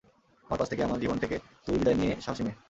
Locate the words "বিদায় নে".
1.79-2.07